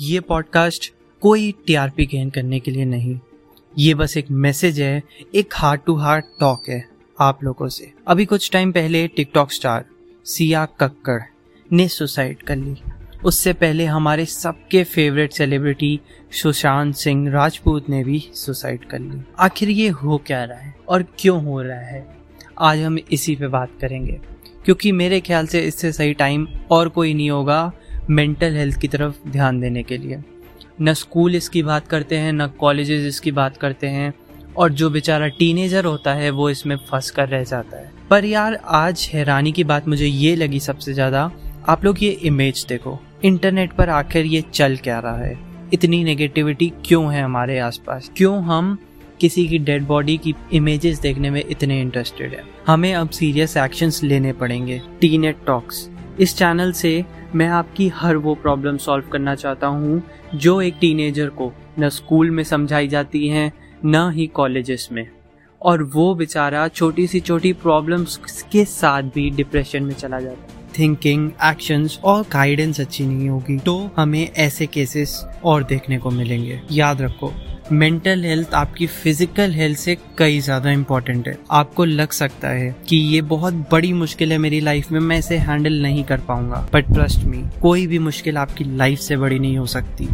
[0.00, 3.20] ये पॉडकास्ट कोई TRP gain करने के लिए नहीं।
[3.78, 5.02] ये बस एक मैसेज है,
[5.34, 6.88] एक हार्ट टू हार्ट टॉक है
[7.20, 9.84] आप लोगों से। अभी कुछ टाइम पहले टिकटॉक स्टार
[10.24, 11.20] सिया कक्कड़
[11.72, 12.76] ने सुसाइड कर ली।
[13.24, 16.00] उससे पहले हमारे सबके फेवरेट सेलिब्रिटी
[16.32, 21.02] सुशांत सिंह राजपूत ने भी सुसाइड कर ली। आखिर ये हो क्या रहा है और
[21.18, 22.16] क्यों हो रहा है?
[22.60, 24.20] आज हम इसी पे बात करेंगे।
[24.64, 27.72] क्योंकि मेरे ख्याल से इससे सही टाइम और कोई नहीं होगा।
[28.10, 30.18] मेंटल हेल्थ की तरफ़ ध्यान देने के लिए।
[30.82, 34.14] न स्कूल इसकी बात करते हैं, न कॉलेजेस इसकी बात करते हैं,
[34.56, 38.58] और जो बेचारा टीनेजर होता है, वो इसमें फंस कर रह जाता है। पर यार,
[38.66, 41.30] आज हैरानी की बात मुझे ये लगी सबसे ज़्यादा,
[41.68, 45.38] आप लोग ये इमेज देखो इंटरनेट पर आखिर ये चल क्या रहा है?
[45.72, 48.10] इतनी नेगेटिविटी क्यों है हमारे आसपास?
[48.16, 48.78] क्यों हम
[49.20, 52.44] किसी की डेड बॉडी की इमेजेस देखने में इतने इंटरेस्टेड है?
[52.66, 55.88] हमें अब सीरियस एक्शंस लेने पड़ेंगे टीनेट टॉक्स
[56.20, 57.04] इस चैनल से
[57.34, 60.02] मैं आपकी हर वो प्रॉब्लम सॉल्व करना चाहता हूँ,
[60.34, 63.52] जो एक टीनेजर को न स्कूल में समझाई जाती हैं,
[63.84, 65.06] न ही कॉलेजेस में।
[65.62, 70.56] और वो बेचारा छोटी सी छोटी प्रॉब्लम्स के साथ भी डिप्रेशन में चला जाता है।
[70.78, 76.60] थिंकिंग एक्शंस और गाइडेंस अच्छी नहीं होगी तो हमें ऐसे केसेस और देखने को मिलेंगे।
[76.72, 77.32] याद रखो
[77.72, 82.96] मेंटल हेल्थ आपकी फ़िज़िकल हेल्थ से कई ज़्यादा इम्पोर्टेंट है। आपको लग सकता है कि
[82.96, 86.92] ये बहुत बड़ी मुश्किल है मेरी लाइफ में, मैं इसे हैंडल नहीं कर पाऊँगा। बट
[86.94, 90.08] ट्रस्ट मी कोई भी मुश्किल आपकी लाइफ से बड़ी नहीं हो सकती।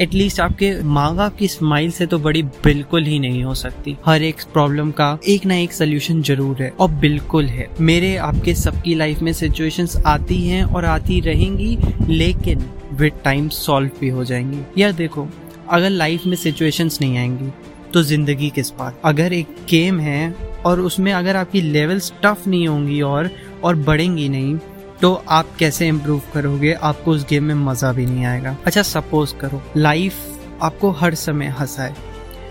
[0.00, 4.22] एटलीस्ट आपके माँ बाप की स्माइल से तो बड़ी बिल्कुल ही नहीं हो सकती। हर
[4.22, 8.94] एक प्रॉब्लम का एक ना एक सोल्यूशन ज़रूर है, और बिल्कुल है। मेरे, आपके सबकी
[8.94, 11.76] लाइफ में सिचुएशंस आती हैं और आती रहेंगी,
[12.08, 15.28] लेकिन विद टाइम सॉल्व भी हो जाएँगी। यार देखो
[15.70, 17.52] अगर लाइफ में सिचुएशंस नहीं आएँगी
[17.94, 19.00] तो ज़िंदगी किस बात?
[19.04, 20.34] अगर एक गेम है
[20.66, 23.30] और उसमें अगर आपकी लेवल्स टफ नहीं होंगी और
[23.64, 24.58] और बढ़ेंगी नहीं
[25.00, 26.72] तो आप कैसे इम्प्रूव करोगे?
[26.72, 30.14] आपको उस गेम में मज़ा भी नहीं आएगा। अच्छा सपोज़ करो लाइफ
[30.62, 31.94] आपको हर समय हंसाए।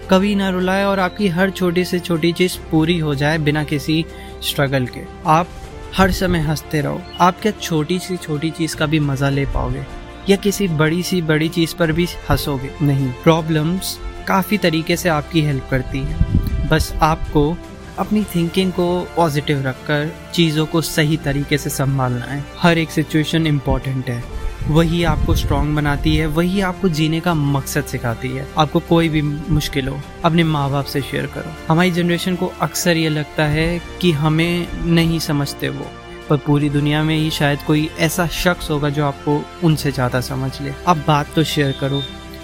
[0.10, 4.04] कभी ना रुलाए और आपकी हर छोटी से छोटी चीज़ पूरी हो जाए बिना किसी
[4.44, 5.48] स्ट्रगल के। आप
[5.96, 9.84] हर समय हँसते रहो। आप क्या छोटी सी छोटी चीज़ का भी मज़ा ले पाओगे?
[10.30, 12.86] या किसी बड़ी सी बड़ी चीज़ पर भी हंसोगे?
[12.86, 17.58] नहीं। प्रॉब्लम्स काफ़ी तरीके से आपकी हेल्प करती हैं। बस आपको
[18.00, 23.48] अपनी थिंकिंग को पॉजिटिव रखकर चीज़ों को सही तरीके से संभालना है। हर एक सिचुएशन
[23.48, 24.24] इंपॉर्टेंट है।
[24.68, 29.22] वही आपको स्ट्रांग बनाती है, वही आपको जीने का मकसद सिखाती है। आपको कोई भी
[29.22, 33.82] मुश्किल हो, अपने माँ बाप से शेयर करो। हमारी जनरेशन को अक्सर ये लगता है
[34.02, 35.88] कि हमें नहीं समझते वो।
[36.30, 40.52] पर पूरी दुनिया में ही शायद कोई ऐसा शख्स होगा जो आपको उनसे ज़्यादा समझ
[40.62, 42.02] ले। अब बात तो शेयर करो,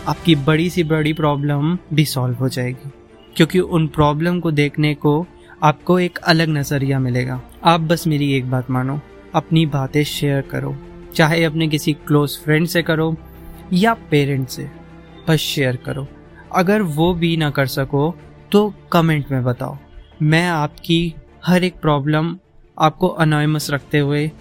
[0.08, 2.92] आपकी बड़ी सी बड़ी प्रॉब्लम भी सॉल्व हो जाएगी,
[3.36, 5.26] क्योंकि उन प्रॉब्लम को देखने को
[5.64, 9.00] आपको एक अलग नज़रिया मिलेगा। आप बस मेरी एक बात मानो,
[9.36, 10.76] अपनी बातें शेयर करो,
[11.16, 13.16] चाहे अपने किसी क्लोज फ्रेंड से करो
[13.74, 14.70] या पेरेंट से,
[15.28, 16.08] बस शेयर करो।
[16.56, 18.14] अगर वो भी ना कर सको
[18.52, 19.78] तो कमेंट में बताओ।
[20.24, 21.14] मैं आपकी
[21.46, 22.36] हर एक प्रॉब्लम
[22.80, 24.32] आपको अनोयमस रखते हुए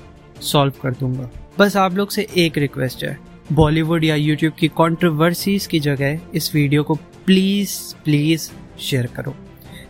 [0.40, 3.18] सॉल्व कर दूँगा। बस आप लोग से एक रिक्वेस्ट है।
[3.52, 8.50] बॉलीवुड या यूट्यूब की कंट्रोवर्सीज की जगह इस वीडियो को प्लीज़ प्लीज़
[8.80, 9.34] शेयर करो।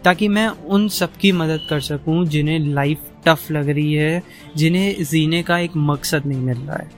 [0.05, 4.23] ताकि मैं उन सब की मदद कर सकूँ जिन्हें लाइफ टफ लग रही है,
[4.57, 6.91] जिन्हें जीने का एक मकसद नहीं मिल रहा है।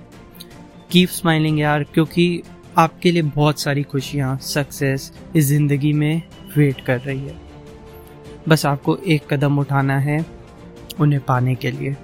[0.91, 2.43] कीप स्माइलिंग यार, क्योंकि
[2.79, 6.23] आपके लिए बहुत सारी खुशियाँ सक्सेस इस ज़िंदगी में
[6.57, 7.37] वेट कर रही है।
[8.49, 10.27] बस आपको एक कदम उठाना है।
[11.01, 11.97] उन्हें पाने के लिए।